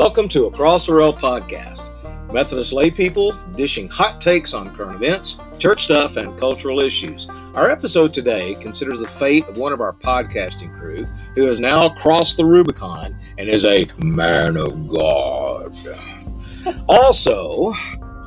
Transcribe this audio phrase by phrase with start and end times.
[0.00, 1.90] Welcome to Across the Rail podcast.
[2.32, 7.28] Methodist laypeople dishing hot takes on current events, church stuff, and cultural issues.
[7.54, 11.04] Our episode today considers the fate of one of our podcasting crew
[11.34, 15.76] who has now crossed the Rubicon and is a man of God.
[16.88, 17.70] also,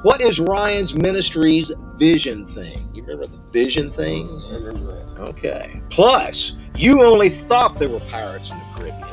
[0.04, 2.88] what is Ryan's ministry's vision thing?
[2.94, 4.30] You remember the vision thing?
[4.52, 5.22] I remember that.
[5.22, 5.82] Okay.
[5.90, 9.13] Plus, you only thought there were pirates in the Caribbean.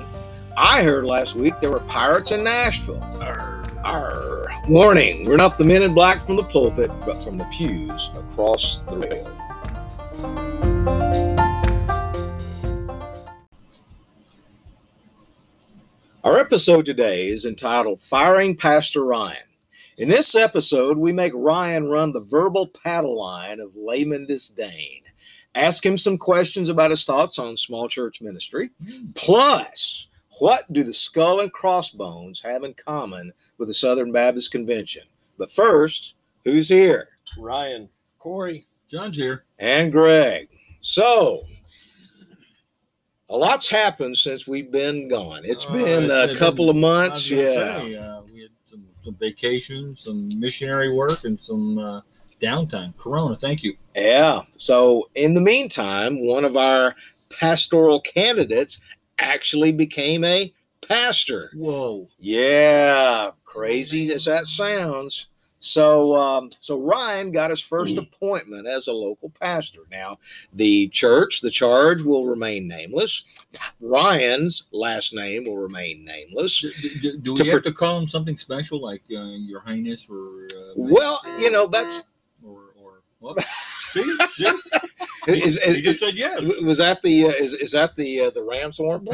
[0.63, 3.03] I heard last week there were pirates in Nashville.
[3.83, 4.47] Arr.
[4.69, 8.81] Warning, we're not the men in black from the pulpit, but from the pews across
[8.91, 9.27] the rail.
[16.23, 19.39] Our episode today is entitled Firing Pastor Ryan.
[19.97, 25.01] In this episode, we make Ryan run the verbal paddle line of layman disdain,
[25.55, 29.13] ask him some questions about his thoughts on small church ministry, hmm.
[29.15, 30.09] plus,
[30.41, 35.05] what do the skull and crossbones have in common with the Southern Baptist Convention?
[35.39, 37.09] But first, who's here?
[37.39, 37.89] Ryan,
[38.19, 39.45] Corey, John's here.
[39.59, 40.49] And Greg.
[40.81, 41.45] So,
[43.29, 45.43] a lot's happened since we've been gone.
[45.45, 47.31] It's Uh, been it's a been- couple of months.
[47.31, 47.77] gonna Yeah.
[47.79, 52.01] say, uh, we had some, some vacations, some missionary work, and some uh,
[52.41, 52.97] downtime.
[52.97, 53.75] Corona, thank you.
[53.95, 54.43] Yeah.
[54.59, 56.97] So, in the meantime, one of our
[57.39, 58.81] pastoral candidates
[59.21, 60.53] actually became a
[60.87, 61.51] pastor.
[61.55, 62.09] Whoa.
[62.19, 65.27] Yeah, crazy as that sounds.
[65.63, 69.81] So, um, so Ryan got his first appointment as a local pastor.
[69.91, 70.17] Now,
[70.55, 73.25] the church, the charge will remain nameless.
[73.79, 76.61] Ryan's last name will remain nameless.
[76.61, 80.47] Do, do, do we have to call him something special, like uh, Your Highness, or
[80.47, 82.05] uh, Well, you know, that's
[82.43, 83.37] or or well,
[83.91, 84.51] see, see,
[85.27, 86.41] he, is, he just said yes.
[86.63, 89.07] was that the uh, is is that the uh, the Rams horn?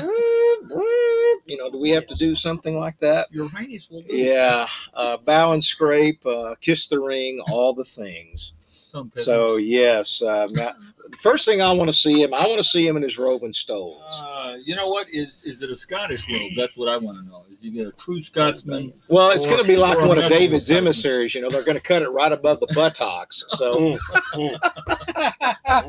[1.47, 3.29] You know, do we have to do something like that?
[3.31, 4.17] Your Highness will do.
[4.17, 8.55] Yeah, uh, bow and scrape, uh, kiss the ring, all the things.
[9.17, 10.71] So yes, uh, now,
[11.21, 13.43] first thing I want to see him, I want to see him in his robe
[13.43, 14.03] and stoles.
[14.23, 15.09] Uh, you know what?
[15.11, 16.53] Is is it a Scottish robe?
[16.57, 17.45] That's what I want to know.
[17.51, 18.93] Is he a true Scotsman?
[19.09, 20.85] Well, it's going to be like one of David's specimen.
[20.85, 21.35] emissaries.
[21.35, 23.45] You know, they're going to cut it right above the buttocks.
[23.49, 23.99] So,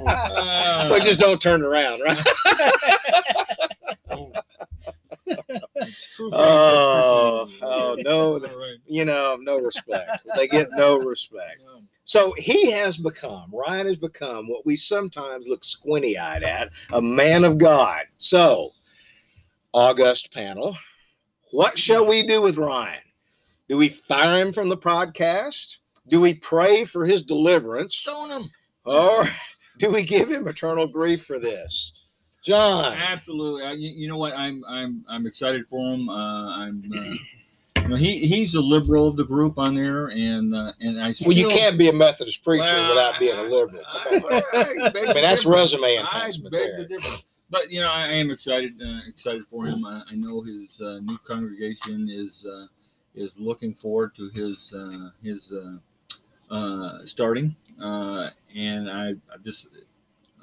[0.87, 2.25] so just don't turn around, right?
[6.19, 8.41] Oh, oh, no.
[8.87, 10.25] You know, no respect.
[10.35, 11.61] They get no respect.
[12.05, 17.01] So he has become, Ryan has become what we sometimes look squinty eyed at a
[17.01, 18.03] man of God.
[18.17, 18.71] So,
[19.73, 20.77] August panel,
[21.51, 23.01] what shall we do with Ryan?
[23.67, 25.77] Do we fire him from the podcast?
[26.07, 27.95] Do we pray for his deliverance?
[27.95, 28.49] Stone him.
[28.85, 29.25] Or
[29.79, 31.93] do we give him eternal grief for this?
[32.43, 32.93] John.
[32.93, 33.63] Absolutely.
[33.63, 34.33] I, you, know what?
[34.35, 36.09] I'm I'm I'm excited for him.
[36.09, 36.83] Uh, I'm.
[36.95, 37.13] Uh,
[37.81, 41.13] you know, he he's a liberal of the group on there, and uh, and I.
[41.25, 43.81] Well, you can't be a Methodist preacher Well, without being a liberal.
[43.91, 44.23] Come.
[44.29, 46.99] I, I I mean, that's resume I enhancement beg there.
[47.49, 49.85] But you know, I am excited uh, excited for him.
[49.85, 52.67] I, I know his uh, new congregation is uh,
[53.15, 55.53] is looking forward to his uh, his
[56.49, 59.67] uh, starting, uh, and I, I just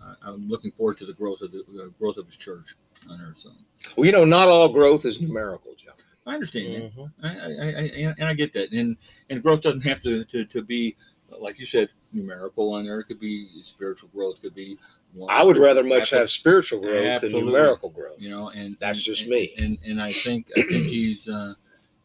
[0.03, 2.75] I- I'm looking forward to the growth of the uh, growth of his church
[3.11, 3.39] on Earth.
[3.39, 3.51] So
[3.97, 5.95] Well, you know, not all growth is numerical, John.
[6.27, 6.97] I understand that.
[6.97, 7.13] Mhm.
[7.23, 8.97] I, I, I, I- and I get that, and
[9.31, 10.97] and growth doesn't have to, to, to be
[11.39, 13.01] like you said numerical on there.
[13.01, 14.41] It could be spiritual growth.
[14.43, 14.79] Could be.
[15.15, 17.41] One, I would rather much have spiritual growth Absolutely.
[17.41, 18.17] than numerical growth.
[18.19, 19.55] you know, and That's and- just and- me.
[19.59, 21.55] And and I think I think he's uh,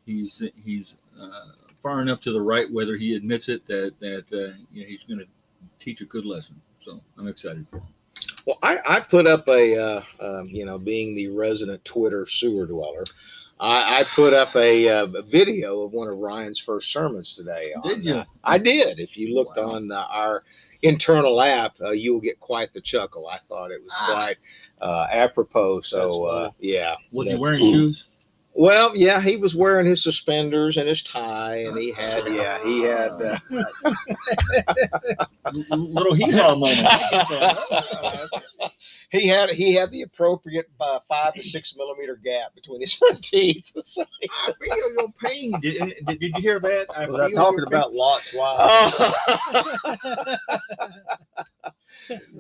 [0.06, 1.30] he's he's uh,
[1.80, 5.04] far enough to the right, whether he admits it, that that uh, you know, he's
[5.04, 5.28] going to
[5.80, 6.60] teach a good lesson.
[6.80, 7.88] So I'm excited for him.
[8.46, 12.66] Well, I, I put up a, uh, um, you know, being the resident Twitter sewer
[12.66, 13.04] dweller,
[13.60, 17.74] I, I put up a, uh, a video of one of Ryan's first sermons today.
[17.84, 18.16] Did you?
[18.16, 19.00] uh, I did.
[19.00, 19.72] If you looked Wow.
[19.72, 20.44] on uh, our
[20.82, 23.28] internal app, uh, you will get quite the chuckle.
[23.28, 24.12] I thought it was Ah.
[24.14, 24.38] quite
[24.82, 25.82] uh, apropos.
[25.82, 26.96] So, uh, yeah.
[27.12, 28.06] Was he That- wearing shoes?
[28.60, 32.82] Well, yeah, he was wearing his suspenders and his tie, and he had, yeah, he
[32.82, 33.12] had.
[33.14, 33.38] Uh,
[35.72, 36.86] little hee haw moment.
[39.12, 43.24] he had he had the appropriate uh, five to six millimeter gap between his front
[43.24, 43.72] teeth.
[43.82, 45.54] So I feel your pain.
[45.62, 46.88] Did, did, did you hear that?
[46.98, 48.94] I Was I talking about Lot's wife?
[49.00, 50.38] Oh.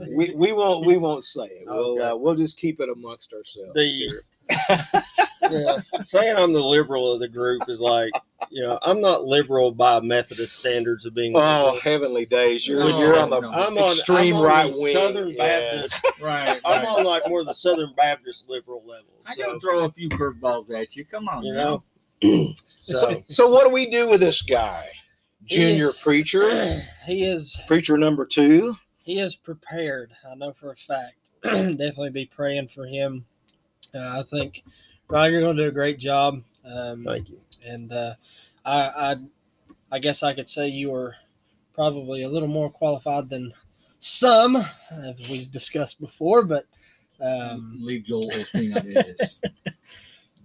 [0.09, 1.63] we, we won't we won't say it.
[1.65, 2.03] We'll Okay.
[2.03, 3.71] uh, we'll just keep it amongst ourselves.
[3.73, 4.21] The- here.
[5.49, 5.79] yeah.
[6.05, 8.11] Saying I'm the liberal of the group is like,
[8.49, 11.35] you know, I'm not liberal by Methodist standards of being.
[11.35, 11.79] Oh liberal.
[11.79, 12.67] heavenly days!
[12.67, 13.51] You're No, you're on the no.
[13.51, 14.93] I'm on extreme I'm on the right wing.
[14.93, 15.37] Southern yeah.
[15.71, 16.05] Baptist.
[16.21, 16.59] Right.
[16.65, 16.87] I'm right.
[16.87, 19.05] on like more of the Southern Baptist liberal level.
[19.25, 21.05] I So, gotta throw a few curveballs at you.
[21.05, 21.83] Come on, you now.
[22.23, 24.87] know, So, So so what do we do with this guy?
[25.45, 28.75] Junior He's- preacher, he is preacher number two.
[28.97, 30.11] he is prepared.
[30.29, 31.15] I know for a fact.
[31.43, 33.25] Definitely be praying for him.
[33.93, 34.63] Uh, I think
[35.07, 36.41] Ryan, you're going to do a great job.
[36.65, 37.39] Um, thank you.
[37.65, 38.13] and uh,
[38.65, 38.81] I,
[39.11, 39.15] I,
[39.91, 41.15] I guess I could say you are
[41.73, 43.53] probably a little more qualified than
[43.99, 44.55] some,
[44.91, 46.43] as we discussed before.
[46.43, 46.65] But,
[47.21, 49.41] um, Leave Joel Osteen out of this.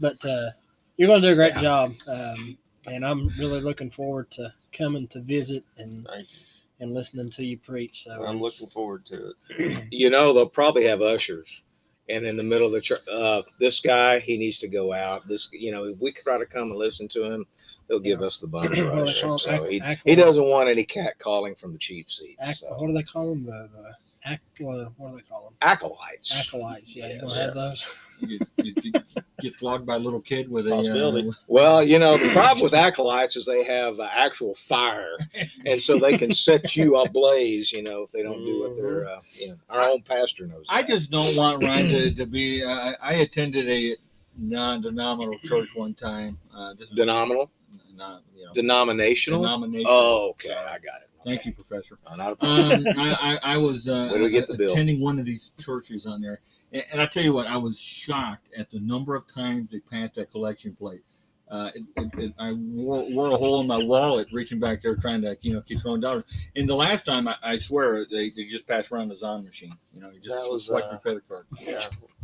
[0.00, 0.50] but uh,
[0.96, 1.60] you're going to do a great Yeah.
[1.60, 2.56] job, um,
[2.86, 6.38] and I'm really looking forward to coming to visit and Thank you.
[6.80, 8.02] and listening to you preach.
[8.04, 9.84] So I'm looking forward to it.
[9.90, 11.62] You know, they'll probably have ushers.
[12.08, 15.26] And in the middle of the church, uh, this guy, he needs to go out.
[15.26, 17.46] This, you know, if we try to come and listen to him,
[17.88, 19.20] he'll give us the bum rush.
[19.20, 22.36] So them he, ac- he doesn't want any cat calling from the chief seat.
[22.42, 22.74] Ac- So.
[22.76, 23.44] what do they call them?
[23.44, 23.94] The, the
[24.26, 25.54] ac- what what do they call them?
[25.60, 26.34] Acolytes.
[26.48, 26.94] Acolytes.
[26.96, 27.20] Yeah, you Yes.
[27.22, 27.86] don't have those.
[28.20, 29.02] You get, you get,
[29.40, 32.72] get flogged by a little kid with a uh, Well, you know, the problem with
[32.72, 35.18] acolytes is they have uh, actual fire,
[35.66, 37.72] and so they can set you ablaze.
[37.72, 39.08] You know, if they don't do what they're.
[39.08, 40.64] Uh, you know, our own pastor knows.
[40.70, 40.88] I that.
[40.88, 42.62] just don't want Ryan to, to be.
[42.64, 43.96] Uh, I- I attended a
[44.38, 46.38] non-denominational church one time.
[46.56, 47.50] Uh, this Denominal.
[47.96, 49.42] Not, you know, denominational.
[49.42, 49.86] denomination.
[49.88, 51.10] Oh, okay, I got it.
[51.24, 51.98] Thank you, Professor.
[52.06, 52.86] Oh, not a problem.
[52.86, 54.72] Um, I, I, I was uh, Where do we get the bill?
[54.72, 56.40] attending one of these churches on there,
[56.72, 59.80] and, and I tell you what, I was shocked at the number of times they
[59.80, 61.02] passed that collection plate.
[61.50, 64.96] Uh, it, it, it, I wore, wore a hole in my wallet reaching back there
[64.96, 66.24] trying to you know keep going down.
[66.56, 69.76] And the last time, I, I swear they, they just passed around the Zon machine.
[69.94, 71.46] You know, you just That was, swipe uh, your credit card.
[71.60, 71.80] Yeah.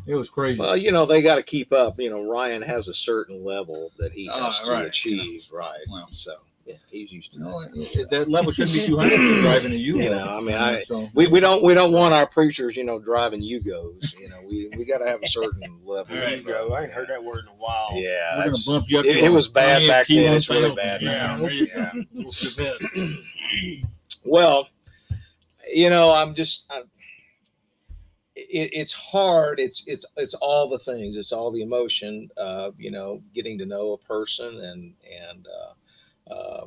[0.06, 0.58] It was crazy.
[0.60, 2.00] Well, you know, they got to keep up.
[2.00, 4.86] You know, Ryan has a certain level that he Oh, has to right.
[4.86, 5.78] achieve, right?
[5.90, 6.08] Well.
[6.10, 6.32] So,
[6.66, 7.74] yeah, he's used to you know, that.
[7.74, 9.98] it- it- that level shouldn't be too high if you're driving a U.
[9.98, 12.84] You know, I mean, I- so, We, we don't we don't want our preachers, you
[12.84, 14.18] know, driving Yugos.
[14.18, 16.14] You know, we we got to have a certain level.
[16.14, 16.68] There you of, go.
[16.72, 17.90] uh, I ain't heard that word in a while.
[17.94, 19.04] Yeah, we're gonna bump you up.
[19.06, 20.32] it- it was bad back then.
[20.32, 20.76] T1 It's really Falcon.
[20.76, 21.46] bad Yeah, now.
[21.48, 21.92] Yeah.
[22.12, 22.32] We'll.
[24.24, 24.68] Well,
[25.72, 26.64] you know, I'm just.
[26.70, 26.82] I'm,
[28.36, 29.60] it, it's hard.
[29.60, 31.16] It's it's it's all the things.
[31.16, 32.30] It's all the emotion.
[32.36, 34.94] Uh, you know, getting to know a person and
[35.28, 35.72] and uh,
[36.30, 36.66] uh,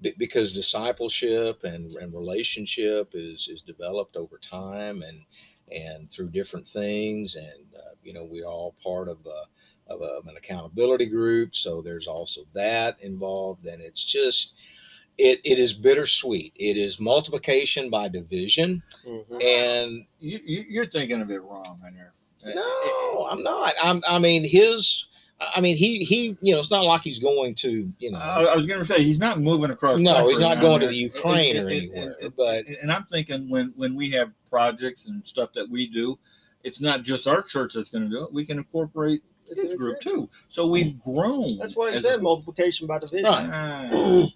[0.00, 5.24] be- because discipleship and, and relationship is is developed over time and
[5.70, 7.36] and through different things.
[7.36, 9.18] And uh, you know, we're all part of.
[9.26, 9.42] A,
[9.90, 14.52] of, a, of an accountability group, so there's also that involved, and it's just
[15.16, 16.52] it, it is bittersweet.
[16.56, 19.42] It is multiplication by division, Mhm.
[19.42, 22.12] and You, you, you're thinking of it wrong, on there.
[22.54, 23.72] no, I'm not.
[23.82, 25.06] I'm, I mean, his.
[25.40, 26.36] I mean, he he.
[26.40, 27.92] You know, it's not like he's going to.
[27.98, 30.00] You know, I I was going to say he's not moving across.
[30.00, 32.16] no, he's not on going to the Ukraine And- or and- anywhere.
[32.20, 36.18] and- But and I'm thinking when when we have projects and stuff that we do,
[36.64, 38.32] it's not just our church that's going to do it.
[38.32, 40.28] We can incorporate That's his what group too.
[40.48, 41.58] So we've grown.
[41.58, 42.22] That's what it as a- said.
[42.22, 43.24] Multiplication by division.
[43.26, 43.48] Right.
[43.52, 44.32] Ah, well,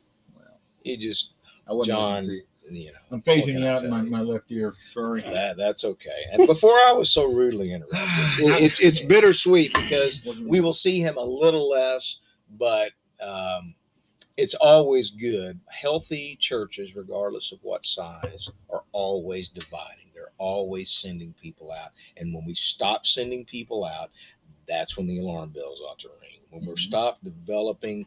[0.84, 1.32] you just,
[1.68, 2.92] I wasn't John, listening to you.
[2.92, 4.74] know, I'm phasing you out my, my left ear.
[4.92, 5.22] Sorry.
[5.22, 6.24] that that's okay.
[6.32, 7.98] And before I was so rudely interrupted,
[8.62, 12.18] it's it's bittersweet because we will see him a little less,
[12.58, 13.74] but um,
[14.36, 15.60] it's always good.
[15.68, 20.06] Healthy churches, regardless of what size, are always dividing.
[20.14, 21.90] They're always sending people out.
[22.16, 24.10] And when we stop sending people out,
[24.66, 26.40] that's when the alarm bells ought to ring.
[26.50, 26.78] When we're Mhm.
[26.78, 28.06] stopped developing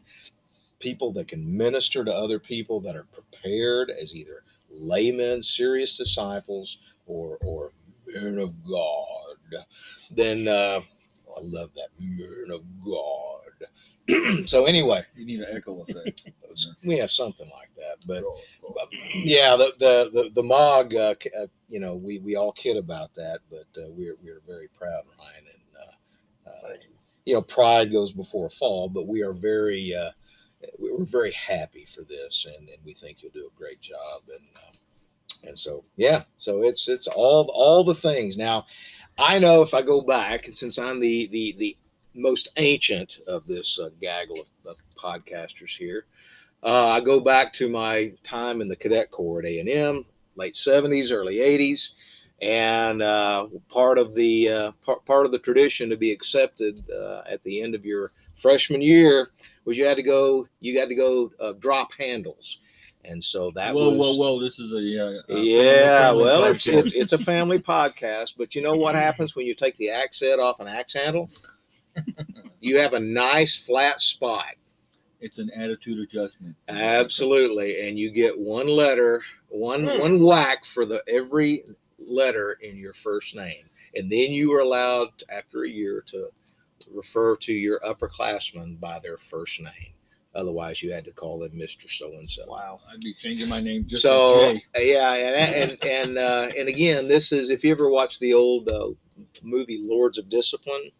[0.78, 6.78] people that can minister to other people that are prepared as either laymen, serious disciples,
[7.06, 7.72] or or
[8.06, 9.64] men of God,
[10.10, 10.80] then uh,
[11.36, 13.36] I love that man of God.
[14.48, 16.30] so anyway, You need an echo effect.
[16.84, 18.22] we have something like that, but
[18.74, 22.76] but, yeah, the the the, the Mog, uh, uh, you know, we we all kid
[22.76, 26.90] about that, but uh, we're we're very proud, Ryan, and uh, uh, you.
[27.24, 29.94] you know, pride goes before a fall, but we are very
[30.66, 34.22] uh, we're very happy for this, and, and we think you'll do a great job,
[34.28, 38.36] and um, and so yeah, so it's it's all all the things.
[38.36, 38.66] Now,
[39.18, 41.76] I know if I go back, since I'm the the the
[42.14, 46.06] most ancient of this uh, gaggle of, of podcasters here,
[46.62, 50.04] uh, I go back to my time in the cadet corps at A and M,
[50.36, 51.90] late '70s, early '80s
[52.42, 57.22] and uh, part of the uh, part, part of the tradition to be accepted uh,
[57.28, 59.30] at the end of your freshman year
[59.66, 62.58] was you had to go you got to go uh, drop handles
[63.04, 64.40] and so that whoa, was whoa, whoa!
[64.40, 66.78] This is a, uh, a yeah family well it's, podcast.
[66.78, 70.20] it's it's a family podcast but you know what happens when you take the axe
[70.20, 71.28] head off an axe handle
[72.60, 74.54] you have a nice flat spot
[75.20, 76.54] it's an attitude adjustment.
[76.68, 79.98] Absolutely, and you get one letter, one Hmm.
[79.98, 81.64] one whack for the every
[81.98, 86.28] letter in your first name, and then you are allowed after a year to
[86.94, 89.92] refer to your upperclassmen by their first name.
[90.34, 92.44] Otherwise, you had to call them Mister So and So.
[92.46, 92.78] Wow.
[92.92, 94.92] I'd be changing my name just So Jay.
[94.92, 98.70] yeah, and and and, uh, and again, this is if you ever watch the old
[98.70, 98.88] uh,
[99.42, 100.90] movie Lords of Discipline.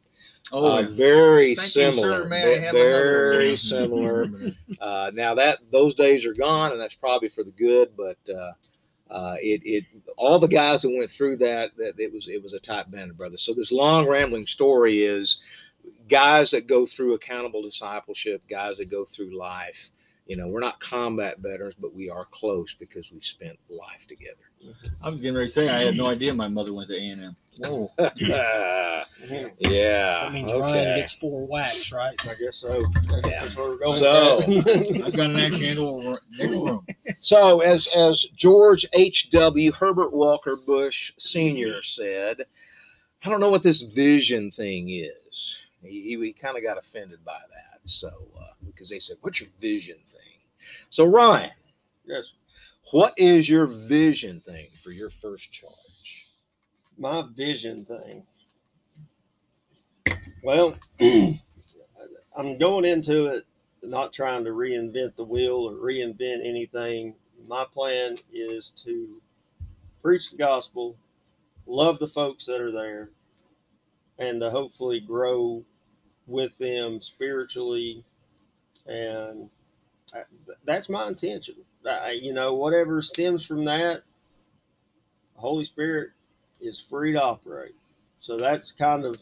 [0.52, 2.22] Oh, uh, very Thank you, similar.
[2.22, 2.28] sir.
[2.28, 3.56] May I have very one?
[3.56, 4.30] similar.
[4.80, 7.90] Uh, now that those days are gone, and that's probably for the good.
[7.96, 8.52] But uh,
[9.12, 9.84] uh, it it
[10.16, 13.10] all the guys that went through that that it was it was a tight band
[13.10, 13.42] of brothers.
[13.42, 15.40] So this long rambling story is
[16.08, 19.90] guys that go through accountable discipleship, guys that go through life.
[20.26, 24.34] You know, we're not combat veterans, but we are close because we've spent life together.
[25.00, 27.08] I was getting ready to say I had no idea my mother went to A
[27.10, 27.36] and M.
[27.64, 27.92] Whoa.
[28.16, 29.04] yeah.
[30.24, 30.96] That means Ryan Okay.
[31.00, 32.16] gets four whacks, right?
[32.24, 32.84] I guess so.
[33.12, 33.20] Yeah.
[33.22, 33.96] That's where we're going.
[33.98, 34.38] So-
[35.06, 36.84] I've got an axe handle over next room.
[37.20, 39.30] So, as as George H.
[39.30, 39.72] W.
[39.72, 41.82] Herbert Walker Bush Sr.
[41.82, 42.42] said,
[43.24, 45.62] I don't know what this vision thing is.
[45.86, 47.80] He, he, kind of got offended by that.
[47.84, 50.40] So, uh, because they said, "What's your vision thing?"
[50.90, 51.52] So, Ryan,
[52.04, 52.32] yes.
[52.90, 55.76] what is your vision thing for your first charge?
[56.98, 58.24] my vision thing.
[60.42, 60.76] Well,
[62.36, 63.44] I'm going into it
[63.82, 67.14] not trying to reinvent the wheel or reinvent anything.
[67.46, 69.20] My plan is to
[70.02, 70.96] preach the gospel,
[71.66, 73.10] love the folks that are there,
[74.18, 75.64] and to hopefully grow
[76.26, 78.04] with them spiritually.
[78.86, 79.48] And
[80.14, 80.22] I,
[80.64, 81.56] that's my intention.
[81.88, 84.02] I, you know, whatever stems from that,
[85.34, 86.10] Holy Spirit
[86.60, 87.74] is free to operate.
[88.20, 89.20] So that's kind of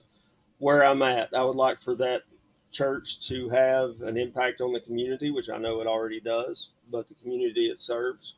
[0.58, 1.34] where I'm at.
[1.34, 2.22] I would like for that
[2.70, 7.08] church to have an impact on the community, which I know it already does, but
[7.08, 8.34] the community it serves,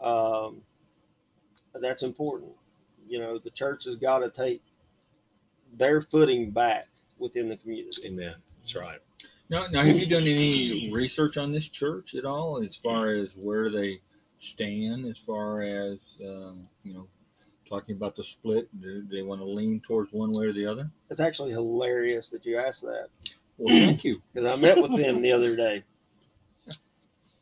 [0.00, 0.60] um,
[1.80, 2.52] that's important.
[3.08, 4.62] You know, the church has got to take
[5.76, 8.08] their footing back within the community.
[8.08, 8.34] Amen.
[8.58, 8.98] That's right.
[9.48, 13.36] Now, now, have you done any research on this church at all, as far as
[13.36, 14.00] where they
[14.38, 17.06] stand, as far as uh, you know,
[17.68, 18.68] talking about the split?
[18.80, 20.90] Do they want to lean towards one way or the other?
[21.10, 23.08] It's actually hilarious that you asked that.
[23.56, 24.20] Well, thank you.
[24.34, 25.84] because I met with them the other day.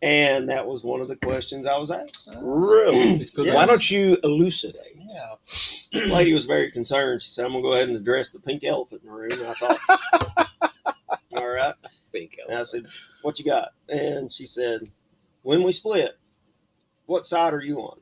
[0.02, 2.36] And that was one of the questions I was asked.
[2.42, 2.98] Really?
[3.22, 3.54] It's 'cause Yes.
[3.56, 4.93] Why don't you elucidate?
[5.08, 5.34] Yeah.
[5.92, 7.22] The lady was very concerned.
[7.22, 9.32] She said, I'm going to go ahead and address the pink elephant in the room.
[9.32, 10.48] And I thought,
[11.36, 11.74] all right.
[12.12, 12.86] Think And I said,
[13.22, 13.70] what you got?
[13.88, 14.88] And she said,
[15.42, 16.16] when we split,
[17.06, 18.00] what side are you on?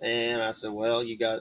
[0.00, 1.40] And I said, well, you got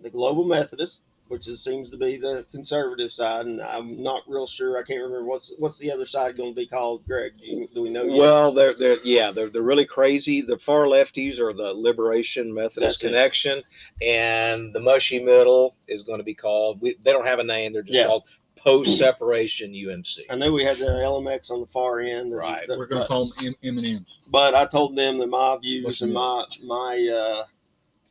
[0.00, 1.02] the Global Methodist,
[1.34, 4.78] which is, seems to be the conservative side, and I'm not real sure.
[4.78, 7.04] I can't remember what's what's the other side going to be called.
[7.06, 8.16] Greg, do, do we know yet?
[8.16, 10.40] Well, they're they're yeah they're they're really crazy.
[10.42, 13.08] The far lefties are the Liberation Methodist That's it.
[13.08, 13.62] Connexion,
[14.00, 16.80] and the mushy middle is going to be called.
[16.80, 17.72] We, they don't have a name.
[17.72, 18.06] They're just Yeah.
[18.06, 18.22] called
[18.56, 20.20] Post Separation UMC.
[20.30, 22.28] I know we had the LMX on the far end.
[22.28, 22.64] and- Right.
[22.68, 24.20] We're going to call them M and M's.
[24.28, 27.44] but I told them that my views What's and my my uh,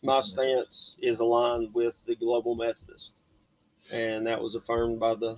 [0.04, 3.22] my stance is aligned with the Global Methodist,
[3.92, 5.36] and that was affirmed by the.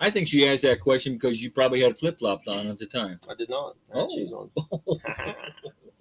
[0.00, 2.86] I think she asked that question because you probably had flip flops on at the
[2.86, 3.20] time.
[3.30, 3.76] I did not.
[3.94, 4.16] I had Oh.
[4.16, 4.50] shoes on.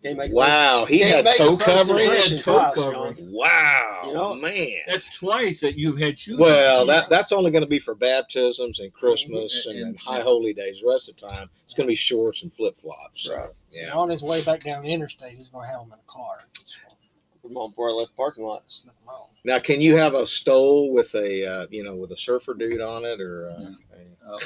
[0.04, 2.08] Can't make Wow, he Can't had make toe the first covering.
[2.40, 3.32] Toe twice, covering.
[3.32, 4.68] Wow, You know, man.
[4.88, 6.40] That's twice that you've had shoes.
[6.40, 6.88] Well, on.
[6.88, 10.54] that that's only going to be for baptisms and Christmas and, And- and high holy
[10.56, 10.82] days.
[10.82, 13.30] The rest of the time, it's going to be shorts and flip flops.
[13.30, 13.50] Right.
[13.70, 13.94] So Yeah.
[13.94, 16.40] on his way back down the interstate, he's going to have them in a car.
[17.42, 18.64] So Put on before I left the parking lot.
[18.68, 19.28] slip them on.
[19.44, 22.82] Now, can you have a stole with a uh, you know with a surfer dude
[22.82, 23.48] on it or?
[23.50, 23.68] Uh, Yeah.
[23.68, 24.38] a- Uh,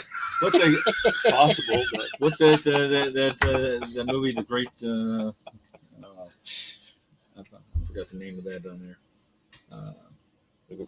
[0.42, 0.94] what's that?
[1.06, 2.66] It's possible, but What's that?
[2.66, 4.70] Uh, that that uh, the movie, The Great.
[4.82, 6.28] Uh, uh,
[7.38, 7.44] I
[7.86, 8.98] forgot the name of that on there.
[9.72, 9.92] Uh,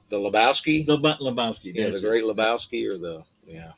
[0.10, 0.86] the Lebowski?
[0.86, 1.74] the Ba- Lebowski.
[1.76, 2.24] yeah, the Great.
[2.24, 3.74] Lebowski or the yeah.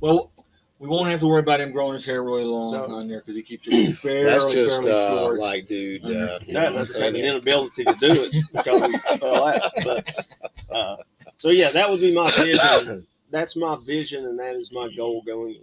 [0.00, 0.32] Well,
[0.78, 3.20] we won't have to worry about him growing his hair really long So- on there
[3.20, 5.40] because he keeps it fairly, That's just fairly uh, short.
[5.40, 6.04] like, dude.
[6.04, 9.44] Uh, Yeah, you that know, I just had inability to do it because he fell
[9.48, 9.70] out.
[9.84, 10.26] But
[10.70, 10.96] uh,
[11.38, 13.06] so yeah, that would be my vision.
[13.30, 15.62] That's my vision, and that is my goal going in.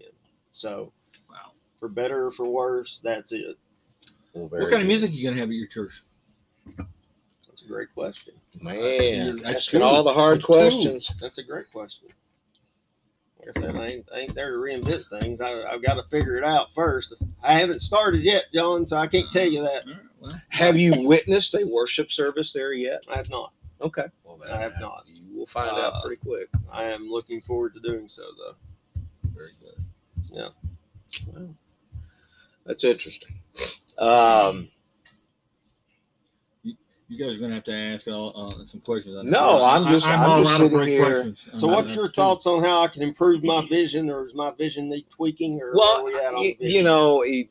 [0.52, 0.92] So,
[1.30, 1.52] wow.
[1.80, 3.58] for better or for worse, that's it.
[4.34, 4.88] Well, What very kind of good.
[4.88, 6.02] music you gonna have at your church?
[6.78, 8.34] That's a great question.
[8.62, 9.86] Man, That's asking two.
[9.86, 10.54] all the hard That's two.
[10.54, 11.14] questions.
[11.22, 12.10] That's a great question.
[13.46, 15.42] Like I said, I ain't, I ain't there to reinvent things.
[15.42, 17.14] I, I've got to figure it out first.
[17.44, 19.84] I haven't started yet, John, so I can't tell you that.
[19.86, 23.02] All right, well, Have you witnessed a worship service there yet?
[23.10, 23.52] I have not.
[23.82, 24.06] Okay.
[24.24, 25.04] Well, I have not.
[25.08, 26.48] You will find Uh, out pretty quick.
[26.72, 28.56] I am looking forward to doing so, though.
[29.36, 29.84] very good.
[30.32, 30.50] Yeah.
[31.28, 31.54] Well,
[32.66, 33.36] that's interesting.
[33.98, 34.70] Um,
[37.14, 39.16] You You guys are gonna have to ask all, uh, some questions.
[39.30, 39.62] No, this.
[39.64, 41.46] I'm just- I'm all just sitting here- questions.
[41.58, 44.34] So, I'm what's not- your thoughts on how I can improve my vision, or is
[44.34, 46.86] my vision need tweaking, or Well, we you, the you vision?
[46.86, 47.50] know, e-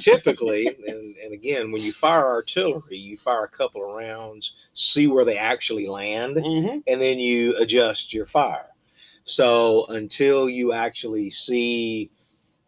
[0.00, 5.06] typically, and, and again, when you fire artillery, you fire a couple of rounds, see
[5.06, 6.82] where they actually land, Mhm.
[6.86, 8.74] and then you adjust your fire.
[9.24, 12.10] So until you actually see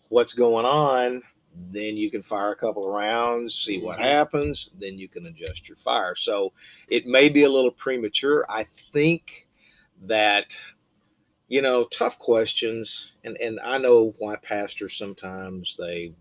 [0.09, 1.23] what's going on,
[1.73, 4.03] then you can fire a couple of rounds, see what Mhm.
[4.05, 6.15] happens, then you can adjust your fire.
[6.15, 6.53] So
[6.89, 8.47] it may be a little premature.
[8.51, 9.49] I think
[10.03, 10.57] that
[11.49, 16.13] you know, tough questions, and and I know why pastors sometimes they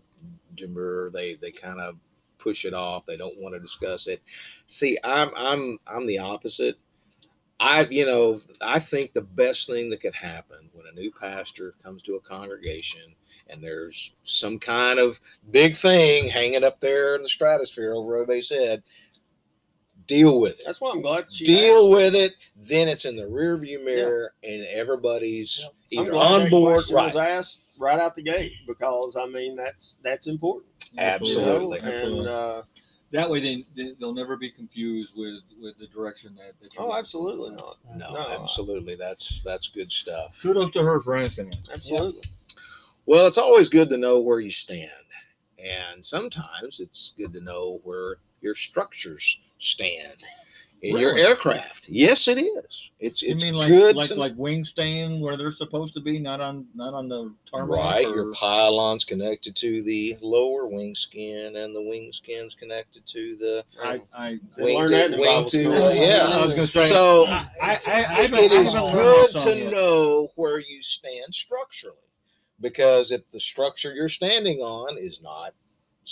[0.56, 1.96] demur, they they kind of
[2.38, 4.22] push it off, they don't want to discuss it.
[4.66, 6.78] See, I'm I'm I'm the opposite.
[7.60, 11.74] I you know I think the best thing that could happen when a new pastor
[11.82, 13.02] comes to a congregation
[13.48, 18.28] and there's some kind of big thing hanging up there in the stratosphere over what
[18.48, 18.82] head,
[20.06, 21.90] deal with it That's why I'm glad she deal asked.
[21.90, 22.32] with it.
[22.56, 26.84] Then it's in the rear view mirror, and everybody's I'm either on board.
[26.90, 27.06] Right.
[27.06, 30.72] Was asked right out the gate because I mean that's that's important.
[30.92, 31.02] you know?
[31.02, 31.78] Absolutely.
[31.80, 32.62] And uh,
[33.12, 36.52] that way, they, they they'll never be confused with with the direction that.
[36.62, 36.98] that you're oh, going.
[36.98, 37.78] absolutely not.
[37.96, 38.42] No, No.
[38.42, 38.94] absolutely.
[38.94, 40.38] That's that's good stuff.
[40.40, 41.68] Kudos to her for asking that.
[41.74, 42.22] Absolutely.
[43.06, 44.90] Well, it's always good to know where you stand,
[45.58, 50.22] and sometimes it's good to know where your structures stand
[50.82, 51.88] in your aircraft.
[51.88, 52.90] Yes, it is.
[53.00, 56.00] It's You it's mean like good like to like wing staying where they're supposed to
[56.00, 57.76] be, not on not on the tarmac?
[57.76, 63.06] Right, or- your pylon's connected to the lower wing skin, and the wing skin's connected
[63.06, 65.94] to the I I, wing learn to- that wing to- school.
[65.94, 66.28] yeah.
[66.30, 66.88] I was gonna say.
[66.88, 69.72] So- I, I, I, I haven't- it I is haven't good to yet.
[69.72, 71.96] know where you stand structurally
[72.60, 75.54] because if the structure you're standing on is not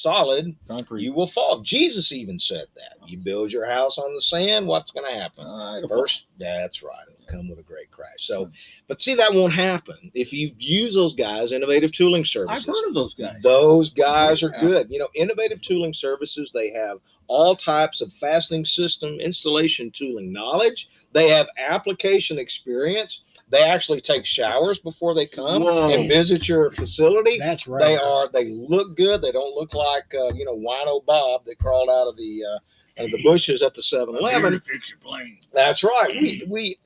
[0.02, 1.02] solid Concrete.
[1.02, 4.90] you will fall jesus even said that you build your house on the sand what's
[4.90, 8.50] going to happen Uh, first that's right it'll come with a great crash so
[8.87, 12.66] but see that won't happen if you use those guys innovative tooling services.
[12.66, 13.40] I've heard of those guys.
[13.42, 14.90] those guys are good.
[14.90, 20.88] You know, innovative tooling services, they have all types of fastening system installation tooling knowledge.
[21.12, 23.23] They have application experience.
[23.51, 25.91] They actually take showers before they come Whoa.
[25.91, 27.38] and visit your facility.
[27.38, 27.81] That's right.
[27.81, 29.23] They are they look good.
[29.23, 33.01] They don't look like uh, you know Wino Bob that crawled out of the uh,
[33.01, 34.59] out of the bushes at the 7-Eleven.
[34.61, 35.38] fix your plane.
[35.53, 36.17] That's right.
[36.21, 36.77] We we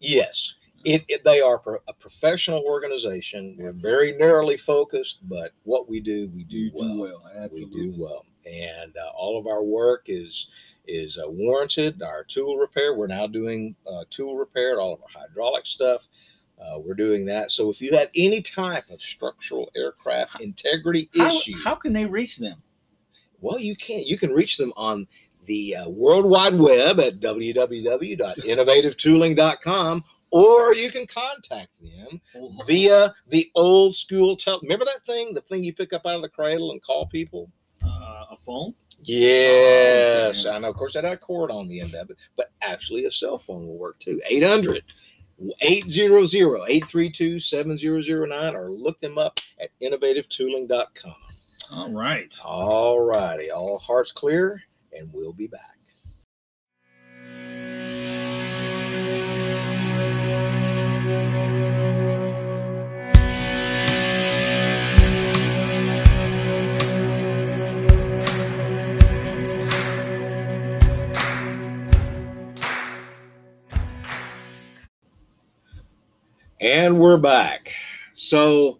[0.00, 0.56] yes.
[0.84, 3.54] It, it they are pro- a professional organization.
[3.58, 6.88] We're very narrowly focused, but what we do, we do You well.
[6.94, 7.48] do well.
[7.52, 10.50] We do well, and uh, all of our work is
[10.86, 12.02] is uh, warranted.
[12.02, 16.08] Our tool repair, we're now doing uh, tool repair, all of our hydraulic stuff.
[16.60, 17.50] Uh, we're doing that.
[17.50, 22.04] So if you have any type of structural aircraft integrity How, issue, how can they
[22.04, 22.62] reach them?
[23.40, 24.04] well, you can.
[24.04, 25.06] You can reach them on
[25.46, 32.20] the uh, World Wide Web at www.innovativetooling.com, or you can contact them
[32.66, 34.60] via the old school tel.
[34.62, 37.50] Remember that thing, the thing you pick up out of the cradle and call people?
[37.84, 38.74] Uh, a phone?
[39.02, 40.54] Yes, okay.
[40.54, 40.68] I know.
[40.70, 43.38] Of course, that had a cord on the end of it, but actually, a cell
[43.38, 44.20] phone will work too.
[44.28, 44.82] 800
[45.62, 46.34] 800
[46.68, 51.14] 832 7009, or look them up at innovativetooling.com.
[51.72, 52.36] All right.
[52.44, 54.62] All righty, all hearts clear,
[54.96, 55.78] and we'll be back.
[77.10, 77.74] We're back.
[78.12, 78.78] So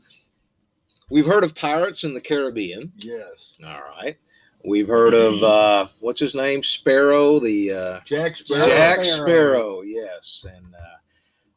[1.11, 2.93] we've heard of pirates in the Caribbean.
[2.97, 3.55] Yes.
[3.67, 4.17] All right.
[4.65, 8.67] We've heard of uh, what's his name, Sparrow, the uh, Jack Sparrow.
[8.67, 9.25] Jack Sparrow.
[9.25, 9.81] Sparrow.
[9.83, 10.99] Yes, and uh,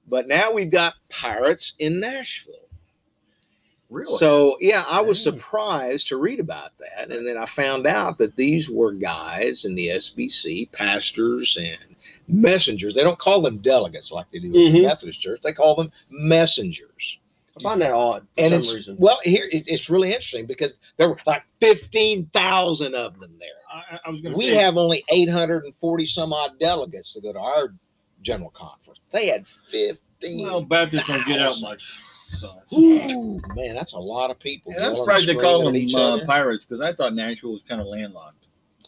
[0.07, 2.55] but now we've got pirates in Nashville.
[3.91, 4.17] Really?
[4.17, 5.33] So yeah, I was Dang.
[5.33, 9.75] surprised to read about that, and then I found out that these were guys in
[9.75, 11.92] the SBC, pastors and
[12.27, 12.95] messengers.
[12.95, 14.83] They don't call them delegates like they do in the Mhm.
[14.83, 15.41] Methodist Church.
[15.43, 17.19] They call them messengers.
[17.57, 18.95] I find that odd for and some it's reason.
[18.97, 23.49] well here it- it's really interesting because there were like 15,000 of them there.
[23.71, 27.31] I, I was going to We say, have only 840 some odd delegates to go
[27.33, 27.73] to our
[28.21, 28.99] general conference.
[29.11, 30.43] They had 15.
[30.43, 31.99] well, Baptists don't get out much.
[32.39, 34.71] So Ooh, man, that's a lot of people.
[34.71, 36.25] And I'm yelling surprised they call them uh, other.
[36.25, 38.45] pirates because I thought Nashville was kind of landlocked.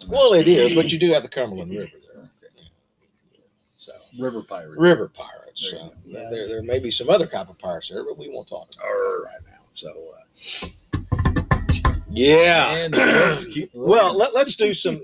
[0.10, 2.00] Well, it is, but you do have the Cumberland River there.
[2.02, 2.05] Okay.
[3.78, 4.76] So, River pirates.
[4.80, 5.70] river pirates.
[5.70, 5.94] There So.
[6.06, 6.30] Yeah.
[6.32, 8.88] there, there may be some other type of pirates there, but we won't talk about
[8.88, 9.60] it right now.
[9.74, 10.68] So, uh,
[12.10, 12.74] yeah.
[12.86, 13.90] And the roads keep rolling.
[13.92, 15.02] Well, let, let's do some.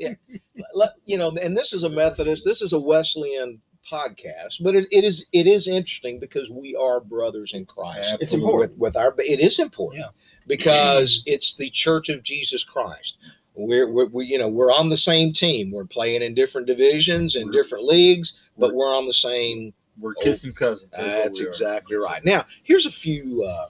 [0.74, 4.86] Let, you know, and this is a Methodist, this is a Wesleyan podcast, but it,
[4.92, 8.18] it is it is interesting because we are brothers in Christ.
[8.22, 8.72] It's important.
[8.74, 10.10] with, with our it is important Yeah.
[10.48, 13.18] because it's the Church of Jesus Christ.
[13.56, 15.72] We're, we're we, you know we're on the same team.
[15.72, 19.74] We're playing in different divisions in different leagues, but we're on the same.
[20.00, 20.90] We're kissing cousins.
[20.92, 21.50] what That's we are.
[21.50, 22.24] exactly right.
[22.24, 23.66] Now here's a few uh,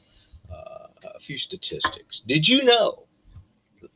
[0.53, 2.21] uh, a few statistics.
[2.27, 3.05] Did you know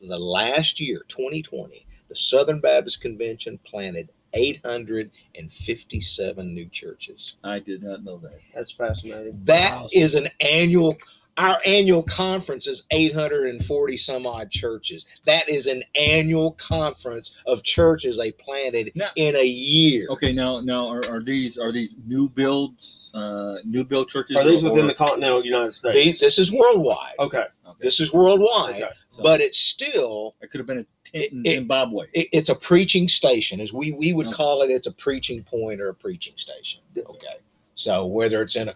[0.00, 7.36] the last year, 2020, the Southern Baptist Convention planted 857 new churches.
[7.44, 8.38] I did not know that.
[8.54, 9.40] That's fascinating.
[9.44, 10.22] That is Wow.
[10.22, 10.96] an annual.
[11.38, 15.04] Our annual conference is 840 some odd churches.
[15.26, 20.06] That is an annual conference of churches they planted Now- in a year.
[20.10, 24.36] Okay, now now are, are these are these new builds, uh, new build churches?
[24.36, 25.94] Are these or- within the continental United States?
[25.96, 27.14] These, this is worldwide.
[27.18, 27.44] okay.
[27.66, 27.78] Okay.
[27.82, 28.90] This is worldwide, Okay.
[29.10, 32.06] So but it's still it could have been a tent in It- it- Zimbabwe.
[32.14, 34.36] it, it's a preaching station, as we we would Okay.
[34.36, 34.70] call it.
[34.70, 36.80] It's a preaching point or a preaching station.
[36.96, 37.36] Okay,
[37.74, 38.74] so whether it's in a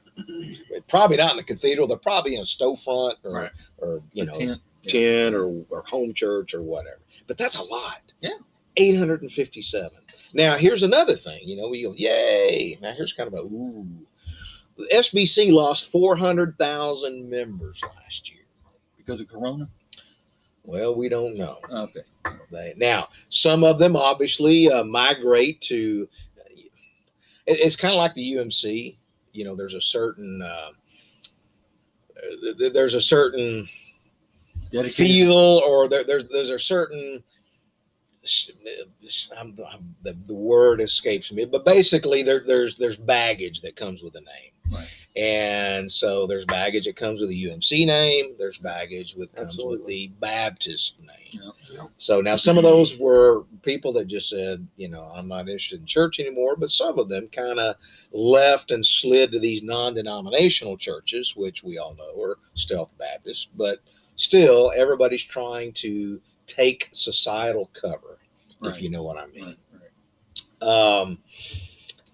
[0.90, 3.50] probably not in the cathedral, they're probably in a storefront or Right.
[3.78, 4.60] or you A know tent.
[4.82, 4.90] Yeah.
[4.90, 7.00] ten or, or home church or whatever.
[7.26, 8.00] But that's a lot.
[8.20, 8.30] Yeah.
[8.76, 9.90] 857.
[10.32, 11.40] Now, here's another thing.
[11.46, 12.78] You know, we go, yay.
[12.80, 13.86] Now, here's kind of a ooh.
[14.76, 18.44] The SBC lost 400,000 members last year.
[18.96, 19.68] because of Corona.
[20.64, 21.58] Well, we don't know.
[21.70, 22.00] Okay.
[22.50, 26.08] They, now, some of them obviously uh, migrate to,
[27.46, 28.96] it- it's kind of like the UMC.
[29.32, 30.70] You know, there's a certain, uh,
[32.42, 33.68] th- th- there's a certain
[34.72, 34.94] Dedicated.
[34.94, 37.22] feel or there, there's there's a certain
[39.36, 44.02] I'm, I'm, the, the word escapes me but basically there, there's there's baggage that comes
[44.02, 44.86] with a name Right.
[45.16, 49.84] And so there's baggage that comes with the UMC name there's baggage with comes with
[49.86, 51.86] the Baptist name Yeah.
[51.96, 55.80] so now some of those were people that just said you know I'm not interested
[55.80, 57.74] in church anymore but some of them kind of
[58.12, 63.80] left and slid to these non-denominational churches which we all know are stealth Baptist but
[64.14, 68.18] still everybody's trying to take societal cover
[68.62, 68.74] Right.
[68.74, 69.90] if you know what i mean Right.
[70.60, 71.00] Right.
[71.00, 71.18] um,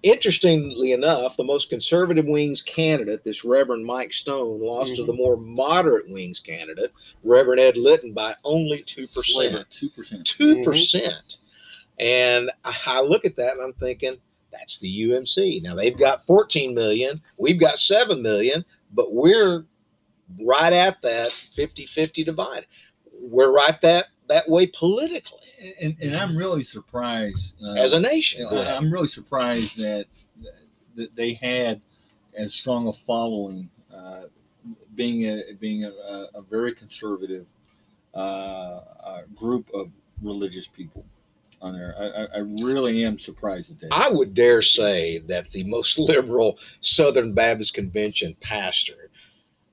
[0.07, 5.07] interestingly enough the most conservative wings candidate this reverend mike stone lost to Mhm.
[5.07, 6.93] the more moderate wings candidate
[7.25, 10.25] reverend ed litton by only 2% Two percent.
[10.27, 11.37] 2%.
[11.99, 14.17] And I, I look at that and i'm thinking
[14.53, 19.65] that's the umc now they've got 14 million we've got 7 million but we're
[20.41, 22.67] right at that 50-50 divide.
[23.21, 25.46] We're right that that way politically
[25.81, 30.07] And, and I'm really surprised uh, as a nation know, I'm really surprised that
[30.97, 31.81] that they had
[32.37, 34.23] as strong a following, uh,
[34.95, 35.91] being a being a,
[36.35, 37.47] a, very conservative
[38.15, 39.91] uh, uh, group of
[40.23, 41.05] religious people
[41.63, 41.95] on there.
[41.99, 43.93] I, I, I really am surprised at that.
[43.93, 49.11] I would dare say that the most liberal Southern Baptist Convention pastor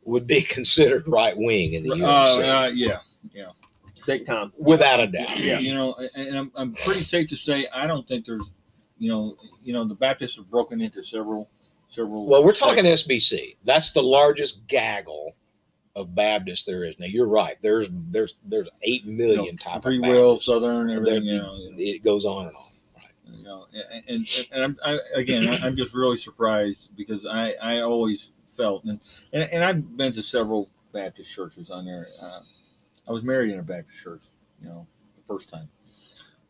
[0.03, 2.99] would be considered right wing in the Uh, UMC, uh, yeah,
[3.33, 3.47] yeah.
[4.05, 4.51] Big time.
[4.57, 5.37] without a doubt.
[5.39, 5.59] Yeah.
[5.59, 8.51] You know, and I'm, I'm pretty safe to say I don't think there's,
[8.97, 11.49] you know, you know, the Baptists are broken into several,
[11.87, 12.25] several.
[12.25, 12.85] Well, we're talking.
[12.85, 13.57] SBC.
[13.63, 15.35] That's the largest gaggle
[15.95, 16.97] of Baptists there is.
[16.99, 17.57] Now you're right.
[17.61, 21.23] There's there's there's eight million you know, type free will, Southern, There- everything.
[21.23, 21.75] You know, you know.
[21.77, 22.63] it goes on and on.
[22.95, 23.37] Right.
[23.37, 27.81] you know and and, and I'm, I, again i'm just really surprised because i i
[27.81, 28.99] always felt and
[29.31, 32.41] and, and i've been to several baptist churches on there uh,
[33.07, 34.23] i was married in a baptist church
[34.61, 34.85] you know
[35.17, 35.67] the first time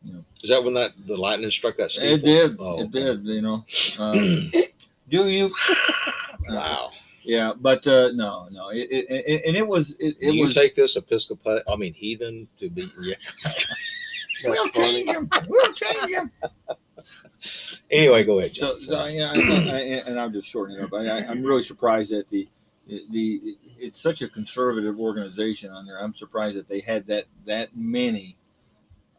[0.02, 1.90] you know Is that when that the lightning struck that?
[1.90, 2.12] steeple?
[2.14, 2.98] it did Oh, it okay.
[3.00, 3.64] did you know
[3.98, 4.12] uh,
[5.08, 5.52] do you
[6.48, 6.90] Wow.
[7.22, 10.54] yeah but uh no no it, it, it and it was it, it you was
[10.54, 11.60] take this Episcopal?
[11.68, 12.90] I mean, heathen to be.
[13.00, 13.14] Yeah.
[14.42, 15.04] That's funny.
[15.06, 16.30] Change him we'll change him
[17.90, 18.56] Anyway, go ahead.
[18.56, 20.94] So, so yeah, I, I, and I'm just shortening it up.
[20.94, 22.48] I, I- I'm really surprised that the,
[22.86, 26.02] the it's such a conservative organization on there.
[26.02, 28.36] I'm surprised that they had that that many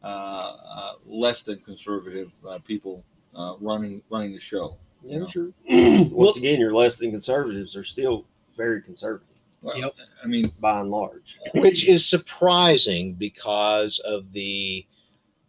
[0.04, 3.04] uh, uh, less than conservative uh, people
[3.36, 4.78] uh, running running the show.
[5.04, 5.28] Yeah, know.
[5.28, 5.51] sure.
[5.69, 8.25] Once again, your less than conservatives are still
[8.58, 9.28] very conservative
[9.62, 9.95] Well, Yep.
[10.23, 11.38] I mean, by and large.
[11.56, 14.86] which is surprising because of the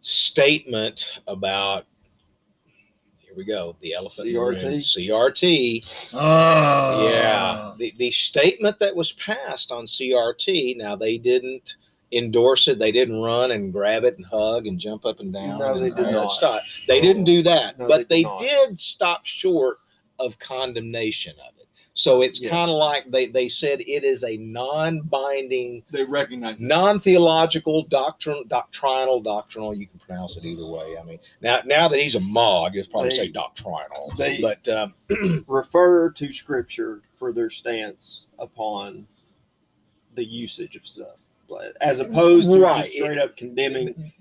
[0.01, 1.96] statement about here
[3.37, 5.79] we go the elephant in the room, CRT?
[5.79, 7.03] CRT oh ah.
[7.09, 11.75] yeah the, the statement that was passed on CRT now they didn't
[12.11, 15.59] endorse it they didn't run and grab it and hug and jump up and down
[15.59, 16.27] No, they did not.
[16.31, 16.61] stuff.
[16.87, 18.39] they didn't do that No, but they they did not.
[18.39, 19.77] did stop short
[20.19, 21.56] of condemnation of it
[21.97, 22.51] So it's Yes.
[22.51, 29.19] kind of like they, they said it is a non-binding, They recognize non-theological, doctrin, doctrinal,
[29.19, 29.73] doctrinal.
[29.73, 30.95] You can pronounce it either way.
[30.95, 34.13] I mean, now now that he's a mog, it's probably They- say doctrinal.
[34.15, 34.93] they- but um,
[35.47, 39.07] refer to scripture for their stance upon
[40.13, 42.83] the usage of stuff, but as opposed to Right.
[42.83, 44.13] just straight up condemning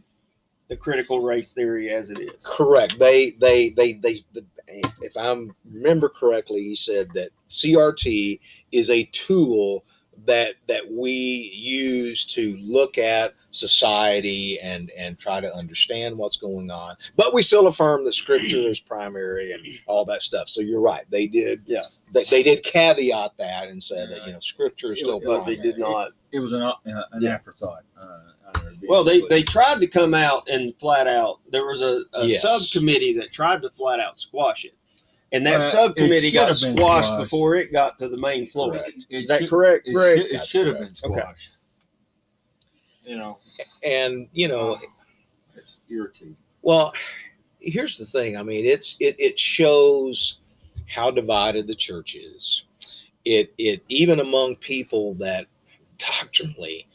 [0.68, 2.46] the critical race theory as it is.
[2.46, 2.98] Correct.
[2.98, 4.24] They they they they.
[4.32, 8.40] The, if I remember correctly, he said that CRT
[8.72, 9.84] is a tool
[10.24, 11.12] that that we
[11.54, 16.96] use to look at society and and try to understand what's going on.
[17.16, 20.48] But we still affirm that Scripture is primary and all that stuff.
[20.48, 21.04] So you're right.
[21.10, 21.62] They did.
[21.66, 21.82] Yeah.
[22.12, 25.20] They, they did caveat that and said that you know Scripture is still.
[25.20, 26.12] But they did not.
[26.32, 27.30] It was an, uh, an Yeah.
[27.34, 27.84] afterthought.
[27.98, 28.32] Uh, I don't know.
[28.88, 31.40] Well, they they tried to come out and flat out.
[31.50, 32.42] There was a, a Yes.
[32.42, 34.74] subcommittee that tried to flat out squash it,
[35.32, 37.24] and that Uh, subcommittee got should have been squashed squashed.
[37.24, 38.72] before it got to the main floor.
[38.72, 38.92] Correct.
[39.10, 40.18] It Is that should- correct, It, Greg?
[40.22, 41.20] should, it should have been Okay.
[41.20, 41.52] squashed.
[43.04, 43.38] You know,
[43.84, 44.78] And you know,
[45.56, 46.36] it's irritating.
[46.62, 46.92] Well,
[47.60, 48.36] here's the thing.
[48.36, 50.38] I mean, it's it it shows
[50.88, 52.64] how divided the church is.
[53.24, 55.46] It it even among people that
[55.98, 56.86] doctrinally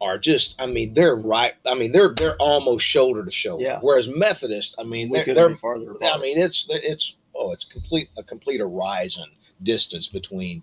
[0.00, 1.54] are just I mean, they're right.
[1.66, 3.64] I mean, they're they're almost shoulder to shoulder.
[3.64, 3.78] Yeah.
[3.80, 6.14] Whereas Methodist, I mean, We they're, they're farther apart.
[6.14, 9.26] I mean, it's it's oh, it's complete a complete horizon
[9.62, 10.62] distance between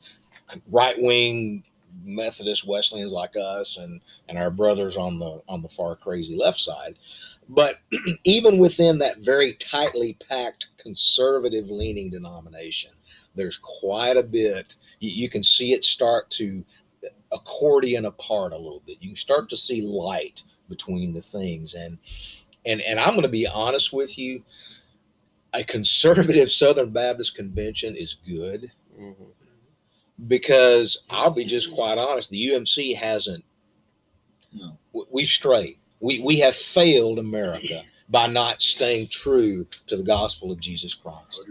[0.71, 1.63] right wing
[2.03, 6.59] Methodist Wesleyans like us and and our brothers on the on the far crazy left
[6.59, 6.95] side.
[7.49, 7.79] But
[8.23, 12.91] even within that very tightly packed conservative leaning denomination,
[13.35, 14.75] there's quite a bit.
[14.99, 16.63] You, you can see it start to
[17.31, 18.97] accordion apart a little bit.
[19.01, 21.97] You can start to see light between the things, and
[22.65, 24.43] and and I'm going to be honest with you.
[25.53, 29.15] A conservative Southern Baptist convention is good Mhm.
[30.27, 32.29] because I'll be just quite honest.
[32.31, 33.43] The UMC hasn't.
[34.53, 34.77] No.
[34.93, 35.77] we- We've strayed.
[35.99, 41.41] We we have failed America by not staying true to the gospel of Jesus Christ.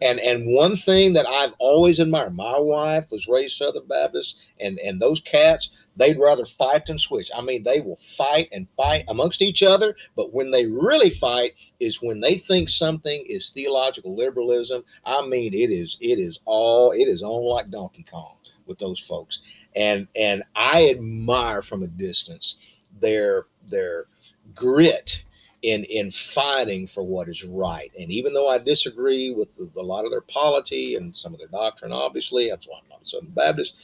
[0.00, 4.78] And and one thing that I've always admired, my wife was raised Southern Baptist, and
[4.78, 7.30] and those cats, they'd rather fight than switch.
[7.36, 11.52] I mean, they will fight and fight amongst each other, but when they really fight
[11.80, 14.84] is when they think something is theological liberalism.
[15.04, 19.00] I mean, it is it is all it is on like Donkey Kong with those
[19.00, 19.40] folks.
[19.74, 22.56] And and I admire from a distance
[22.98, 24.06] their their
[24.54, 25.22] grit
[25.66, 27.90] in in fighting for what is right.
[27.98, 31.40] And even though I disagree with the, a lot of their polity and some of
[31.40, 33.74] their doctrine, obviously, that's why I'm not a Southern Baptist.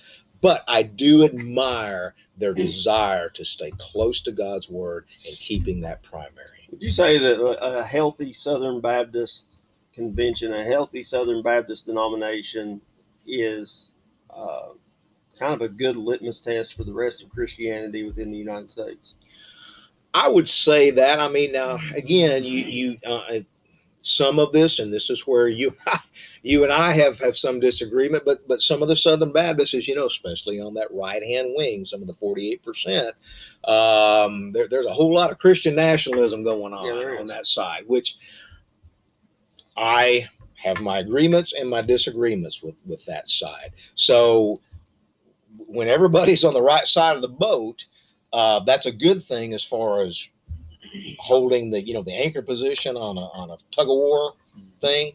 [0.41, 6.03] But I do admire their desire to stay close to God's word and keeping that
[6.03, 6.69] primary.
[6.71, 9.47] Would you say that a healthy Southern Baptist
[9.93, 12.81] convention, a healthy Southern Baptist denomination,
[13.27, 13.91] is
[14.31, 14.71] uh,
[15.39, 19.15] kind of a good litmus test for the rest of Christianity within the United States?
[20.15, 21.21] I would say that.
[21.21, 23.41] I mean, now again, you you uh,
[24.03, 25.75] some of this, and this is where you
[26.43, 29.89] you and I have have some disagreement, but but some of the Southern Baptists, as
[29.89, 33.15] you know, especially on that right hand wing, some of the forty eight percent,
[33.65, 38.17] um, there's a whole lot of Christian nationalism going on Yeah, on that side, which
[39.77, 43.73] I have my agreements and my disagreements with with that side.
[43.95, 44.61] So
[45.67, 47.87] when everybody's on the right side of the boat
[48.33, 50.29] uh, that's a good thing as far as
[51.19, 54.35] holding the you know the anchor position on a on a tug of war
[54.81, 55.13] thing.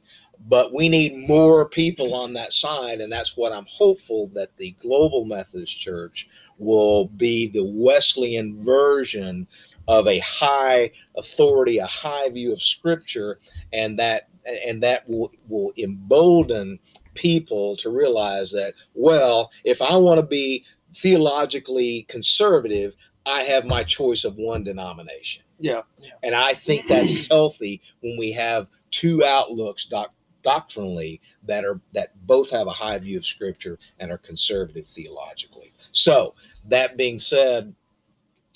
[0.48, 4.76] But we need more people on that side, and that's what I'm hopeful that the
[4.80, 9.48] Global Methodist Church will be the Wesleyan version
[9.88, 13.40] of a high authority, a high view of Scripture,
[13.74, 16.80] and that and that will will embolden
[17.16, 20.64] people to realize that well, if I want to be
[20.96, 22.96] theologically conservative,
[23.28, 25.44] I have my choice of one denomination.
[25.60, 25.82] Yeah.
[26.24, 30.14] And I think that's healthy when we have two outlooks doc-
[30.44, 35.74] doctrinally that are that both have a high view of scripture and are conservative theologically.
[35.92, 36.36] So,
[36.66, 37.76] that being said,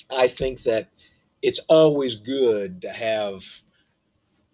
[0.09, 0.89] I think that
[1.41, 3.43] it's always good to have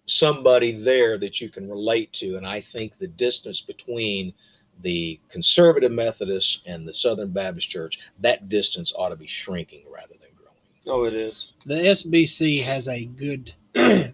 [0.06, 4.34] somebody there that you can relate to and I think the distance between
[4.82, 10.14] the conservative Methodists and the Southern Baptist Church, that distance ought to be shrinking rather
[10.20, 10.56] than growing.
[10.88, 11.54] Oh, it is.
[11.66, 13.54] The SBC has a good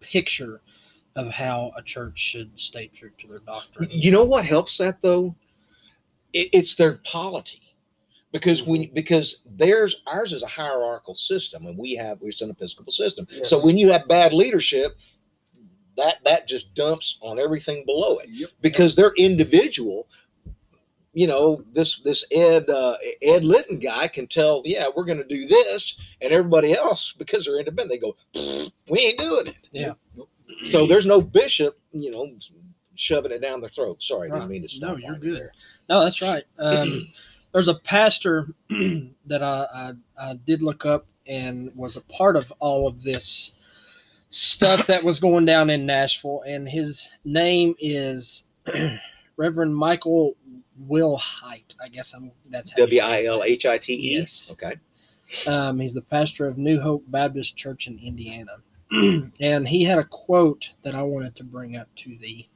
[0.00, 0.60] picture
[1.16, 3.88] of how a church should stay true to their doctrine.
[3.90, 5.34] You know what helps that though?
[6.32, 7.60] It, it's their polity.
[8.32, 8.94] Because when mm-hmm.
[8.94, 13.28] because theirs ours is a hierarchical system and we have it's an Episcopal system.
[13.44, 14.98] So when you have bad leadership,
[15.96, 18.28] that that just dumps on everything below it.
[18.30, 18.50] Yep.
[18.60, 20.06] because they're individual
[21.16, 25.24] you know, this this Ed uh, Ed Litton guy can tell, yeah, we're going to
[25.24, 28.16] do this, and everybody else because they're independent, they go,
[28.90, 29.70] we ain't doing it.
[29.72, 29.92] Yeah.
[30.64, 32.36] So there's no bishop, you know,
[32.96, 34.02] shoving it down their throat.
[34.02, 35.36] Sorry, I didn't mean to stop No, you're good.
[35.36, 35.52] there.
[35.88, 36.44] No, that's right.
[36.58, 37.08] Um,
[37.52, 42.52] there's a pastor that I, I I did look up and was a part of
[42.58, 43.52] all of this
[44.34, 48.46] stuff that was going down in Nashville, and his name is
[49.36, 50.36] Reverend Michael
[50.88, 51.76] Wilhite.
[51.80, 53.44] I guess I'm that's W I L.
[53.44, 54.18] H I T E.
[54.18, 54.52] Yes.
[54.52, 54.76] Okay.
[55.48, 58.56] Um, he's the pastor of New Hope Baptist Church in Indiana.
[59.40, 62.46] and he had a quote that I wanted to bring up to the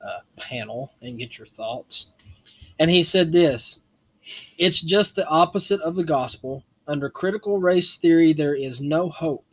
[0.00, 2.12] uh, panel and get your thoughts.
[2.78, 3.80] And he said this
[4.56, 6.64] It's just the opposite of the gospel.
[6.88, 9.44] Under critical race theory, there is no hope.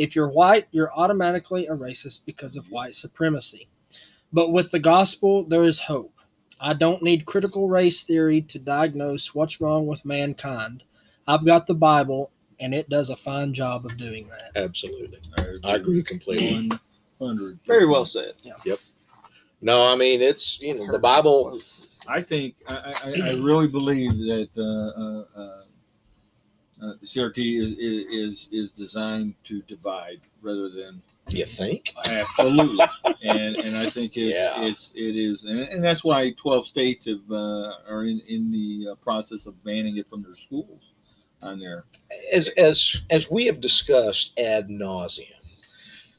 [0.00, 3.68] If you're white, you're automatically a racist because of white supremacy.
[4.32, 6.14] But with the gospel, there is hope.
[6.58, 10.84] I don't need critical race theory to diagnose what's wrong with mankind.
[11.28, 14.64] I've got the Bible, and it does a fine job of doing that.
[14.64, 15.18] Absolutely.
[15.64, 16.70] I agree completely.
[17.18, 17.58] One hundred.
[17.66, 18.32] Very well said.
[18.42, 18.78] Yep.
[19.60, 21.60] No, I mean it's you know the Bible.
[22.08, 25.62] I think I, I, I really believe that uh, uh,
[26.82, 31.92] uh, the CRT is, is is designed to divide rather than You think?
[32.08, 32.84] absolutely,
[33.22, 34.62] and and I think it, Yeah.
[34.64, 38.92] it's it is, and, and that's why twelve states have uh, are in in the
[38.92, 40.82] uh, process of banning it from their schools
[41.42, 41.84] on there.
[42.32, 45.26] As as as we have discussed ad nauseum,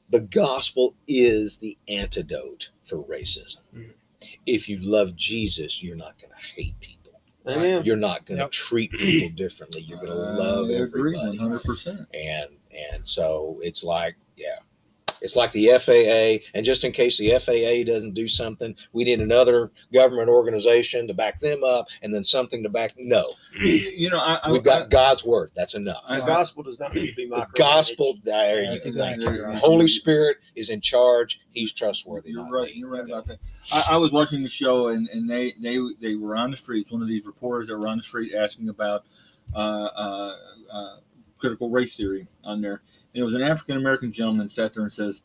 [0.10, 3.58] the gospel is the antidote for racism.
[3.76, 3.92] Mhm.
[4.46, 7.01] If you love Jesus, you're not going to hate people.
[7.48, 7.84] Amen.
[7.86, 8.52] You're not going to Yep.
[8.52, 9.82] treat people differently.
[9.82, 11.38] You're going to love I agree, everybody.
[11.40, 12.08] one hundred percent.
[12.14, 14.60] and and so it's like yeah
[15.22, 19.20] it's like the faa and just in case the faa doesn't do something we need
[19.22, 24.18] another government organization to back them up and then something to back no You know,
[24.20, 27.28] I, I, we've got god's word that's enough The gospel does not need to be
[27.28, 27.54] the micromanaged.
[27.56, 28.90] gospel there you go.
[28.90, 29.44] exactly Thank you.
[29.46, 29.54] right.
[29.54, 32.68] The holy spirit is in charge he's trustworthy You're right.
[32.68, 32.74] me.
[32.76, 33.40] You're right about that.
[33.72, 36.92] I, I was watching the show, and, and they, they they were on the streets.
[36.92, 39.04] One of these reporters that were on the street asking about
[39.56, 40.36] uh, uh,
[40.72, 40.96] uh,
[41.38, 42.82] critical race theory on there.
[43.14, 45.24] It was an African American gentleman sat there and says,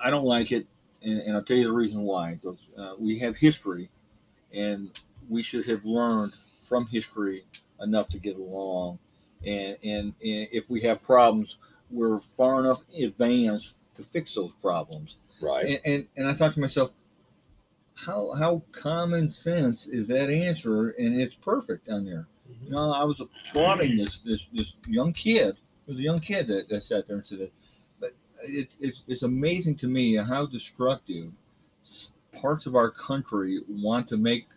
[0.00, 0.66] "I don't like it,
[1.02, 2.34] and, and I'll tell you the reason why.
[2.34, 3.90] Goes, uh, we have history,
[4.52, 4.90] and
[5.28, 7.44] we should have learned from history
[7.80, 8.98] enough to get along.
[9.44, 11.58] And and, and if we have problems,
[11.90, 16.60] we're far enough advanced to fix those problems." right and, and and I thought to
[16.60, 16.92] myself,
[17.94, 20.90] how how common sense is that answer?
[20.90, 22.26] And it's perfect on there.
[22.64, 25.58] You know, I was applauding this this this young kid.
[25.88, 27.52] Was a young kid that, that sat there and said that.
[27.98, 31.32] But it, it's it's amazing to me how destructive
[32.32, 34.48] parts of our country want to make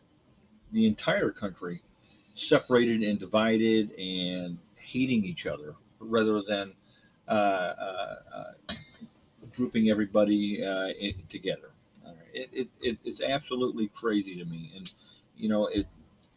[0.74, 1.82] the entire country
[2.34, 6.74] separated and divided and hating each other rather than
[7.28, 8.74] uh, uh, uh,
[9.56, 11.72] grouping everybody uh, in, together.
[12.34, 14.90] It, it, it, it's absolutely crazy to me, and
[15.38, 15.86] you know it,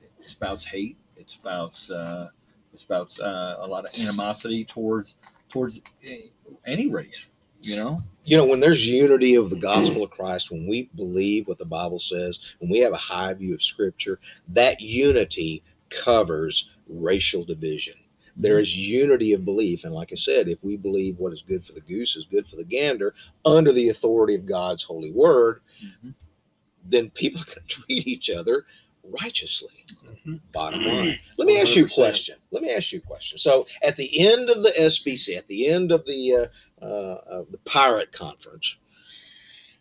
[0.03, 0.97] it spouts hate.
[1.17, 2.31] It spouts uh,
[2.79, 5.17] spouts uh, a lot of animosity towards
[5.49, 5.81] towards
[6.67, 7.29] any race.
[7.63, 11.47] You know, you know when there's unity of the gospel of christ when we believe
[11.47, 16.71] what the bible says when we have a high view of scripture that unity covers
[16.89, 17.95] racial division
[18.37, 21.63] there is unity of belief and like i said if we believe what is good
[21.65, 25.61] for the goose is good for the gander under the authority of god's holy word
[25.83, 26.15] Mhm.
[26.85, 28.65] then people can treat each other
[29.23, 29.85] righteously.
[30.53, 31.19] Bottom line.
[31.37, 32.37] Let me ask you a question.
[32.51, 33.39] Let me ask you a question.
[33.39, 37.53] So at the end of the sbc at the end of the uh, uh, of
[37.53, 38.77] the pirate conference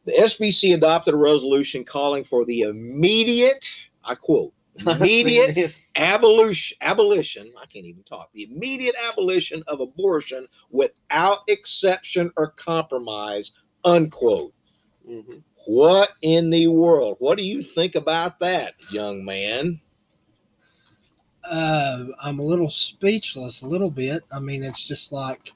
[0.05, 3.69] the sbc adopted a resolution calling for the immediate
[4.03, 4.53] i quote
[4.87, 12.51] immediate abolition abolition i can't even talk the immediate abolition of abortion without exception or
[12.51, 13.51] compromise
[13.85, 14.53] unquote.
[15.07, 15.43] Mhm.
[15.65, 17.17] what in the world?
[17.19, 19.81] What do you think about that young man
[21.43, 24.23] Uh, I'm a little speechless, a little bit.
[24.31, 25.51] I mean, it's just like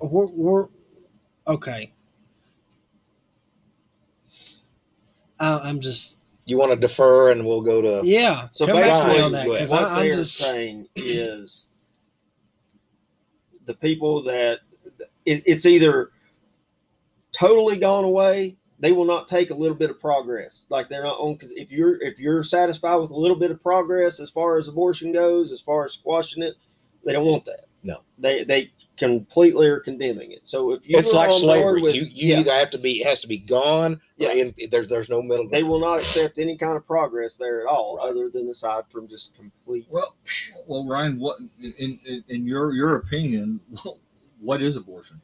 [0.00, 0.66] we're, we're
[1.46, 1.92] okay.
[5.38, 8.48] I, I'm just you want to defer and we'll go to yeah.
[8.52, 10.88] So come back to me basically, on that, 'cause what I, I'm they're just saying
[10.96, 11.66] is
[13.66, 14.60] the people that
[15.26, 16.10] it, it's either
[17.32, 18.56] totally gone away.
[18.80, 20.64] They will not take a little bit of progress.
[20.70, 21.34] Like they're not on.
[21.34, 24.68] Because if you're if you're satisfied with a little bit of progress as far as
[24.68, 26.54] abortion goes, as far as squashing it,
[27.04, 27.66] they don't want that.
[27.82, 28.00] No.
[28.18, 30.40] They they completely are condemning it.
[30.48, 31.80] So if you it's like slavery.
[31.82, 34.00] with- you you yeah, either have to be it has to be gone.
[34.16, 34.28] Yeah.
[34.28, 35.48] Or in, there's there's no middle.
[35.48, 38.08] they will not accept any kind of progress there at all, Right.
[38.10, 39.86] other than aside from just complete.
[39.90, 40.14] Well,
[40.66, 43.60] well, Ryan, what in in, in your your opinion,
[44.40, 45.20] what is abortion?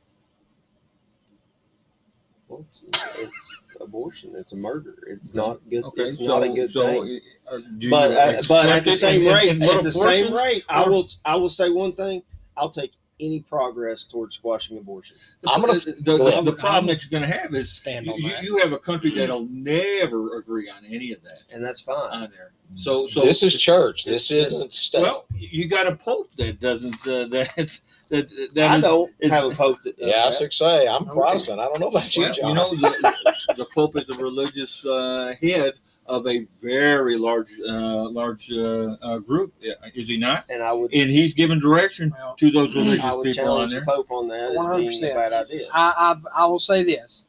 [2.48, 2.82] Well, it's,
[3.18, 4.34] it's abortion.
[4.36, 4.94] It's a murder.
[5.08, 5.84] It's not good.
[5.84, 7.20] Okay, it's so, not a good so, thing.
[7.50, 11.06] uh, But you uh, but at the same rate, at the same rate, I will
[11.24, 12.22] I will say one thing.
[12.56, 15.16] I'll take any progress towards squashing abortion.
[15.46, 18.16] I'm gonna- the, go the, the problem that you're going to have is Stand on
[18.16, 18.42] you, that.
[18.42, 21.96] you have a country that'll never agree on any of that and that's fine.
[22.24, 22.52] on there.
[22.74, 24.04] So so this is church.
[24.04, 25.00] This This- isn't state.
[25.02, 29.30] well, you got a pope that doesn't uh, that that that I is- don't is-
[29.30, 30.34] have a pope that does yeah, I that.
[30.38, 31.60] should say I'm Protestant.
[31.60, 32.48] I don't know about you, Well, John.
[32.50, 33.14] you know, the,
[33.56, 35.74] the Pope is the religious uh, head
[36.08, 39.54] of a very large, uh, large uh, uh, group.
[39.94, 40.44] Is he not?
[40.48, 43.68] and I would And he's giving direction Well, to those I religious would people on
[43.68, 43.86] challenge the there.
[43.86, 45.14] Pope on that as being a 100%.
[45.14, 45.68] bad idea.
[45.72, 47.28] I, I've, I will say this: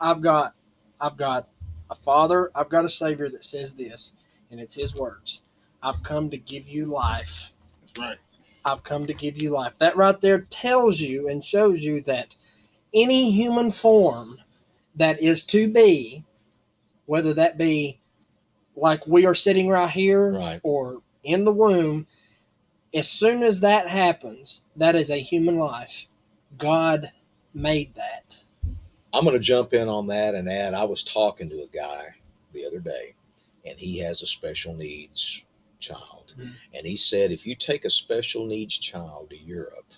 [0.00, 0.54] I've got,
[1.00, 1.48] I've got
[1.90, 4.14] a father, I've got a savior that says this,
[4.50, 5.42] and it's his words:
[5.82, 7.52] "I've come to give you life.
[7.82, 8.18] That's right.
[8.64, 12.34] I've come to give you life." That right there tells you and shows you that
[12.94, 14.38] any human form
[14.96, 16.24] that is to be,
[17.06, 17.99] whether that be
[18.76, 20.60] like we are sitting right here, Right.
[20.62, 22.06] or in the womb,
[22.94, 26.08] as soon as that happens, that is a human life.
[26.58, 27.10] God
[27.54, 28.36] made that.
[29.12, 30.74] I'm going to jump in on that and add.
[30.74, 32.14] I was talking to a guy
[32.52, 33.14] the other day,
[33.64, 35.42] and he has a special needs
[35.78, 36.52] child, Mhm.
[36.74, 39.92] and he said if you take a special needs child to Europe,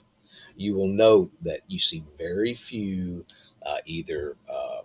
[0.56, 3.24] you will note that you see very few
[3.62, 4.81] uh, either uh,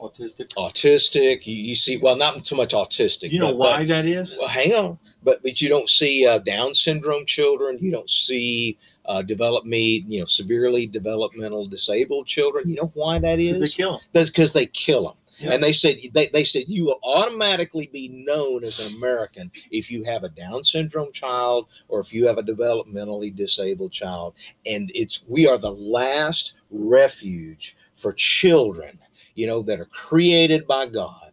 [0.00, 0.48] Autistic.
[0.54, 1.44] autistic.
[1.46, 3.32] You, you see, well, not so much autistic.
[3.32, 4.36] You know but- why but- that is?
[4.38, 7.78] well, hang on, but but you don't see uh, Down syndrome children.
[7.80, 12.68] You don't see uh, develop me, you know, severely developmental disabled children.
[12.68, 14.00] You know why that 'Cause They kill him.
[14.12, 15.14] That's because they kill them.
[15.38, 15.52] Yeah.
[15.52, 19.88] And they said they, they said you will automatically be known as an American if
[19.90, 24.34] you have a Down syndrome child or if you have a developmentally disabled child.
[24.66, 28.98] And it's we are the last refuge for children,
[29.38, 31.30] you know, that are created by God.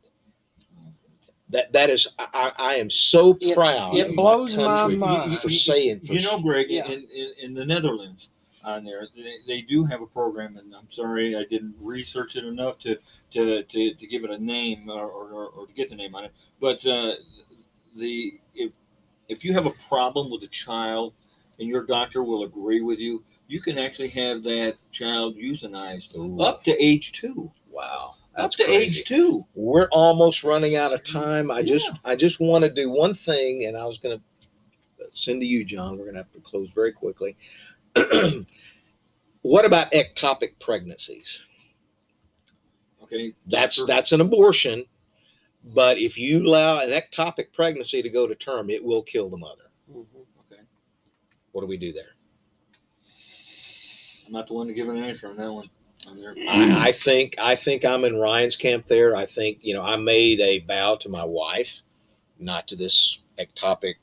[1.49, 3.95] That that is I, I am so It- proud.
[3.95, 5.41] it blows my country mind.
[5.41, 6.85] for saying for You know, Greg, Yeah.
[6.87, 8.29] in, in, in the Netherlands,
[8.63, 12.45] on there, they, they do have a program, and I'm sorry I didn't research it
[12.45, 12.97] enough to
[13.31, 16.25] to, to, to give it a name or, or, or to get the name on
[16.25, 16.31] it.
[16.59, 17.13] But uh,
[17.95, 18.71] the if
[19.29, 21.13] if you have a problem with a child,
[21.59, 26.41] and your doctor will agree with you, you can actually have that child euthanized Ooh,
[26.41, 27.51] up to age two.
[27.75, 28.15] Wow.
[28.37, 28.99] Up to crazy.
[28.99, 29.45] age two.
[29.55, 31.49] we're almost running out of time.
[31.51, 35.41] I just I just want to do one thing, and I was going to send
[35.41, 35.91] to you, John.
[35.93, 37.37] We're going to have to close very quickly.
[39.41, 41.41] what about ectopic pregnancies?
[43.03, 43.93] Okay, That's doctor.
[43.93, 44.85] that's an abortion,
[45.63, 49.37] but if you allow an ectopic pregnancy to go to term, it will kill the
[49.37, 49.69] mother.
[49.89, 50.05] Mhm.
[50.51, 50.61] okay.
[51.51, 52.15] What do we do there?
[54.25, 55.69] I'm not the one to give an answer on that one.
[56.49, 59.15] I, I think I think I'm in Ryan's camp there.
[59.15, 61.81] I think you know I made a vow to my wife,
[62.39, 63.95] not to this ectopic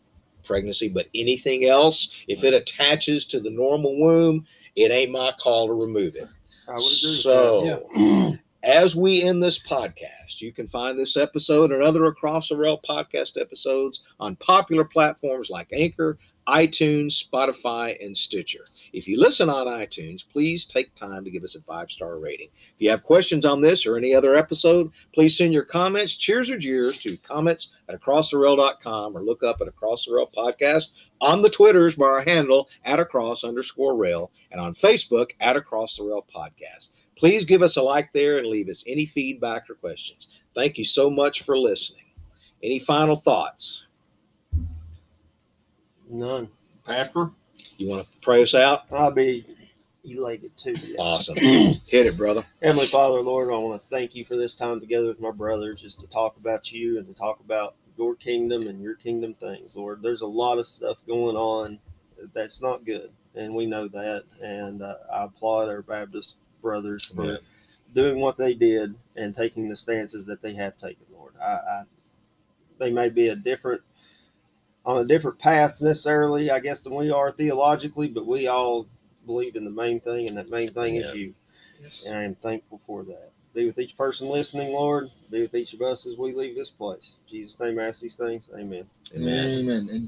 [0.44, 2.12] pregnancy, but anything else.
[2.28, 4.46] If it attaches to the normal womb,
[4.76, 6.28] it ain't my call to remove it.
[6.68, 7.20] I would agree.
[7.22, 8.38] So, that.
[8.62, 12.80] as we end this podcast, you can find this episode and other Across the Rail
[12.86, 18.66] podcast episodes on popular platforms like Anchor, iTunes, Spotify, and Stitcher.
[18.92, 22.48] If you listen on iTunes, please take time to give us a five star rating.
[22.74, 26.50] If you have questions on this or any other episode, please send your comments, cheers
[26.50, 31.42] or jeers, to comments at acrosstherail.com or look up at Across the Rail podcast on
[31.42, 36.04] the Twitters by our handle at across underscore rail and on Facebook at Across the
[36.04, 36.88] Rail podcast.
[37.16, 40.28] Please give us a like there and leave us any feedback or questions.
[40.54, 42.04] Thank you so much for listening.
[42.62, 43.86] Any final thoughts?
[46.12, 46.48] None.
[46.84, 47.30] Pastor?
[47.78, 48.82] You want to pray us out?
[48.92, 49.46] I'll be
[50.04, 50.72] elated too.
[50.72, 50.96] yes.
[50.98, 51.36] Awesome.
[51.86, 52.44] Hit it, brother.
[52.62, 55.80] Heavenly Father, Lord, I want to thank you for this time together with my brothers
[55.80, 59.74] just to talk about you and to talk about your kingdom and your kingdom things,
[59.74, 60.02] Lord.
[60.02, 61.78] There's a lot of stuff going on
[62.34, 64.24] that's not good, and we know that.
[64.42, 67.36] And uh, I applaud our Baptist brothers for Yeah.
[67.94, 71.32] doing what they did and taking the stances that they have taken, Lord.
[71.42, 71.82] I, I
[72.78, 73.82] they may be a different
[74.84, 78.86] on a different path necessarily, I guess, than we are theologically, but we all
[79.26, 81.02] believe in the main thing, and that main thing Yeah.
[81.02, 81.34] is you.
[82.06, 83.30] And I am thankful for that.
[83.54, 85.10] Be with each person listening, Lord.
[85.30, 87.16] Be with each of us as we leave this place.
[87.26, 88.48] In Jesus' name, I ask these things.
[88.54, 88.86] Amen.
[89.14, 89.46] Amen.
[89.50, 89.88] Amen.
[89.90, 90.06] And